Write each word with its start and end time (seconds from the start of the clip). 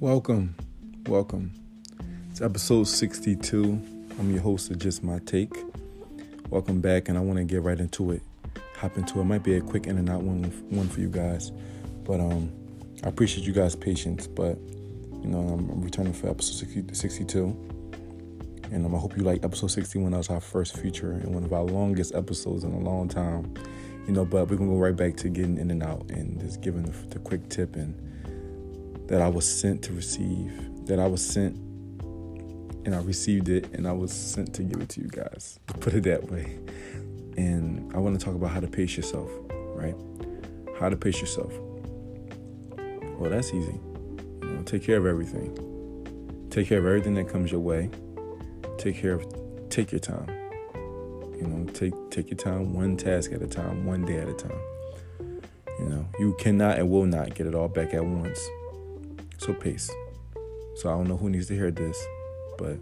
Welcome, 0.00 0.54
welcome. 1.06 1.54
It's 2.30 2.42
episode 2.42 2.84
62. 2.84 3.62
I'm 4.18 4.30
your 4.30 4.42
host 4.42 4.70
of 4.70 4.78
Just 4.78 5.02
My 5.02 5.20
Take. 5.20 5.54
Welcome 6.50 6.82
back, 6.82 7.08
and 7.08 7.16
I 7.16 7.22
want 7.22 7.38
to 7.38 7.44
get 7.44 7.62
right 7.62 7.80
into 7.80 8.10
it. 8.10 8.20
Hop 8.76 8.98
into 8.98 9.20
it. 9.20 9.24
Might 9.24 9.42
be 9.42 9.56
a 9.56 9.62
quick 9.62 9.86
in 9.86 9.96
and 9.96 10.10
out 10.10 10.20
one, 10.20 10.44
one 10.68 10.86
for 10.86 11.00
you 11.00 11.08
guys, 11.08 11.50
but 12.04 12.20
um, 12.20 12.52
I 13.04 13.08
appreciate 13.08 13.46
you 13.46 13.54
guys' 13.54 13.74
patience. 13.74 14.26
But 14.26 14.58
you 15.22 15.28
know, 15.28 15.38
I'm, 15.38 15.80
returning 15.80 16.12
for 16.12 16.28
episode 16.28 16.68
60, 16.68 16.92
62, 16.92 17.44
and 18.70 18.84
um, 18.84 18.94
I 18.94 18.98
hope 18.98 19.16
you 19.16 19.22
like 19.22 19.46
episode 19.46 19.68
61. 19.68 20.10
That 20.12 20.18
was 20.18 20.28
our 20.28 20.42
first 20.42 20.76
feature 20.76 21.12
and 21.12 21.34
one 21.34 21.42
of 21.42 21.54
our 21.54 21.64
longest 21.64 22.14
episodes 22.14 22.64
in 22.64 22.74
a 22.74 22.80
long 22.80 23.08
time. 23.08 23.54
You 24.06 24.12
know, 24.12 24.26
but 24.26 24.50
we're 24.50 24.56
gonna 24.56 24.72
go 24.72 24.76
right 24.76 24.94
back 24.94 25.16
to 25.16 25.30
getting 25.30 25.56
in 25.56 25.70
and 25.70 25.82
out 25.82 26.10
and 26.10 26.38
just 26.38 26.60
giving 26.60 26.82
the, 26.82 26.92
the 27.08 27.18
quick 27.18 27.48
tip 27.48 27.76
and 27.76 27.94
that 29.06 29.22
I 29.22 29.28
was 29.28 29.46
sent 29.46 29.82
to 29.84 29.92
receive, 29.92 30.52
that 30.86 30.98
I 30.98 31.06
was 31.06 31.24
sent 31.24 31.56
and 32.86 32.94
I 32.94 33.00
received 33.00 33.48
it 33.48 33.72
and 33.72 33.86
I 33.86 33.92
was 33.92 34.12
sent 34.12 34.54
to 34.54 34.62
give 34.62 34.80
it 34.80 34.88
to 34.90 35.00
you 35.00 35.08
guys. 35.08 35.58
Put 35.80 35.94
it 35.94 36.04
that 36.04 36.30
way. 36.30 36.58
And 37.36 37.92
I 37.94 37.98
want 37.98 38.18
to 38.18 38.24
talk 38.24 38.34
about 38.34 38.50
how 38.50 38.60
to 38.60 38.68
pace 38.68 38.96
yourself, 38.96 39.28
right? 39.50 39.96
How 40.78 40.88
to 40.88 40.96
pace 40.96 41.20
yourself. 41.20 41.52
Well, 43.18 43.30
that's 43.30 43.52
easy. 43.52 43.80
You 44.42 44.48
know, 44.48 44.62
take 44.62 44.84
care 44.84 44.98
of 44.98 45.06
everything. 45.06 46.46
Take 46.50 46.68
care 46.68 46.78
of 46.78 46.86
everything 46.86 47.14
that 47.14 47.28
comes 47.28 47.50
your 47.50 47.60
way. 47.60 47.90
Take 48.78 48.96
care 48.96 49.14
of 49.14 49.26
take 49.68 49.90
your 49.90 49.98
time. 49.98 50.28
You 51.34 51.46
know, 51.46 51.70
take 51.72 51.92
take 52.10 52.30
your 52.30 52.38
time 52.38 52.72
one 52.72 52.96
task 52.96 53.32
at 53.32 53.42
a 53.42 53.46
time, 53.46 53.84
one 53.84 54.04
day 54.04 54.18
at 54.18 54.28
a 54.28 54.34
time. 54.34 54.60
You 55.78 55.86
know, 55.86 56.08
you 56.18 56.34
cannot 56.38 56.78
and 56.78 56.88
will 56.88 57.04
not 57.04 57.34
get 57.34 57.46
it 57.46 57.54
all 57.54 57.68
back 57.68 57.92
at 57.94 58.04
once. 58.04 58.40
So 59.46 59.54
pace. 59.54 59.88
So 60.74 60.92
I 60.92 60.96
don't 60.96 61.06
know 61.06 61.16
who 61.16 61.30
needs 61.30 61.46
to 61.46 61.54
hear 61.54 61.70
this, 61.70 62.04
but 62.58 62.78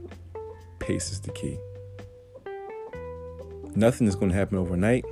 pace 0.79 1.12
is 1.12 1.20
the 1.20 1.31
key. 1.31 1.59
Nothing 3.75 4.07
is 4.07 4.17
going 4.17 4.31
to 4.31 4.34
happen 4.34 4.57
overnight, 4.57 5.05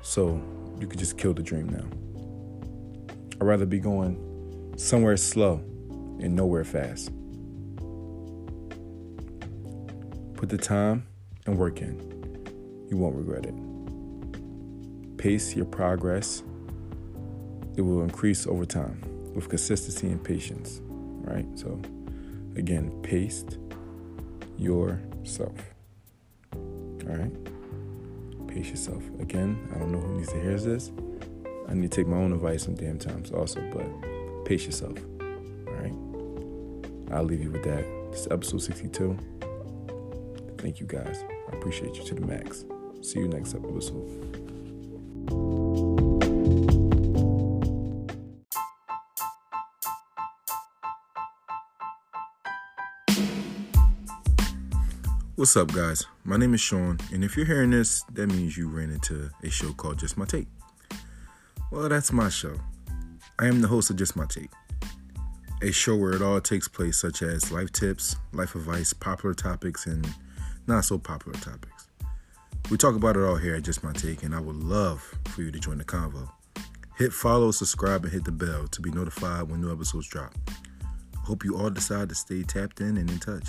so 0.00 0.40
you 0.80 0.86
could 0.86 0.98
just 0.98 1.18
kill 1.18 1.34
the 1.34 1.42
dream 1.42 1.68
now. 1.68 1.84
I'd 3.38 3.46
rather 3.46 3.66
be 3.66 3.78
going 3.78 4.72
somewhere 4.78 5.18
slow 5.18 5.56
and 6.22 6.34
nowhere 6.34 6.64
fast. 6.64 7.12
Put 10.36 10.48
the 10.48 10.56
time 10.56 11.06
and 11.44 11.58
work 11.58 11.82
in. 11.82 11.98
You 12.88 12.96
won't 12.96 13.14
regret 13.14 13.44
it. 13.44 15.18
Pace 15.18 15.54
your 15.54 15.66
progress. 15.66 16.42
It 17.76 17.82
will 17.82 18.00
increase 18.02 18.46
over 18.46 18.64
time 18.64 19.13
with 19.34 19.48
consistency 19.48 20.06
and 20.06 20.22
patience, 20.22 20.80
right? 20.84 21.46
So, 21.58 21.80
again, 22.56 22.90
pace 23.02 23.44
yourself. 24.56 25.58
All 26.54 27.16
right? 27.16 27.32
Pace 28.48 28.70
yourself. 28.70 29.02
Again, 29.20 29.68
I 29.74 29.78
don't 29.78 29.92
know 29.92 29.98
who 29.98 30.16
needs 30.16 30.32
to 30.32 30.40
hear 30.40 30.58
this. 30.58 30.92
I 31.68 31.74
need 31.74 31.90
to 31.90 31.96
take 31.96 32.06
my 32.06 32.16
own 32.16 32.32
advice 32.32 32.64
some 32.64 32.74
damn 32.74 32.98
times 32.98 33.30
also, 33.30 33.60
but 33.72 34.44
pace 34.44 34.64
yourself. 34.64 34.96
All 35.20 35.74
right? 35.74 35.94
I'll 37.12 37.24
leave 37.24 37.42
you 37.42 37.50
with 37.50 37.64
that. 37.64 37.84
This 38.10 38.20
is 38.20 38.28
episode 38.30 38.62
62. 38.62 39.18
Thank 40.58 40.80
you 40.80 40.86
guys. 40.86 41.24
I 41.52 41.56
appreciate 41.56 41.96
you 41.96 42.04
to 42.04 42.14
the 42.14 42.20
max. 42.22 42.64
See 43.02 43.18
you 43.18 43.28
next 43.28 43.54
episode. 43.54 44.63
What's 55.36 55.56
up, 55.56 55.72
guys? 55.72 56.06
My 56.22 56.36
name 56.36 56.54
is 56.54 56.60
Sean, 56.60 56.96
and 57.12 57.24
if 57.24 57.36
you're 57.36 57.44
hearing 57.44 57.72
this, 57.72 58.04
that 58.12 58.28
means 58.28 58.56
you 58.56 58.68
ran 58.68 58.92
into 58.92 59.30
a 59.42 59.50
show 59.50 59.72
called 59.72 59.98
Just 59.98 60.16
My 60.16 60.24
Take. 60.24 60.46
Well, 61.72 61.88
that's 61.88 62.12
my 62.12 62.28
show. 62.28 62.54
I 63.40 63.48
am 63.48 63.60
the 63.60 63.66
host 63.66 63.90
of 63.90 63.96
Just 63.96 64.14
My 64.14 64.26
Take, 64.26 64.50
a 65.60 65.72
show 65.72 65.96
where 65.96 66.12
it 66.12 66.22
all 66.22 66.40
takes 66.40 66.68
place, 66.68 67.00
such 67.00 67.22
as 67.22 67.50
life 67.50 67.72
tips, 67.72 68.14
life 68.32 68.54
advice, 68.54 68.92
popular 68.92 69.34
topics, 69.34 69.86
and 69.86 70.08
not 70.68 70.84
so 70.84 70.98
popular 70.98 71.36
topics. 71.40 71.88
We 72.70 72.76
talk 72.76 72.94
about 72.94 73.16
it 73.16 73.24
all 73.24 73.34
here 73.34 73.56
at 73.56 73.64
Just 73.64 73.82
My 73.82 73.92
Take, 73.92 74.22
and 74.22 74.36
I 74.36 74.40
would 74.40 74.62
love 74.62 75.18
for 75.30 75.42
you 75.42 75.50
to 75.50 75.58
join 75.58 75.78
the 75.78 75.84
convo. 75.84 76.28
Hit 76.96 77.12
follow, 77.12 77.50
subscribe, 77.50 78.04
and 78.04 78.12
hit 78.12 78.22
the 78.24 78.30
bell 78.30 78.68
to 78.68 78.80
be 78.80 78.92
notified 78.92 79.50
when 79.50 79.62
new 79.62 79.72
episodes 79.72 80.06
drop. 80.06 80.32
Hope 81.24 81.44
you 81.44 81.56
all 81.56 81.70
decide 81.70 82.08
to 82.10 82.14
stay 82.14 82.44
tapped 82.44 82.80
in 82.80 82.98
and 82.98 83.10
in 83.10 83.18
touch. 83.18 83.48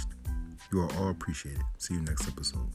You 0.71 0.81
are 0.81 0.91
all 0.97 1.09
appreciated. 1.09 1.63
See 1.77 1.93
you 1.93 2.01
next 2.01 2.27
episode. 2.27 2.69